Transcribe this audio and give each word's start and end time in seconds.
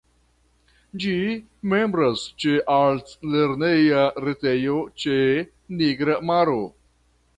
Ĝi 1.03 1.11
membras 1.73 2.23
ĉe 2.43 2.55
altlerneja 2.77 4.07
retejo 4.29 4.81
ĉe 5.05 5.17
Nigra 5.83 6.17
maro. 6.33 6.61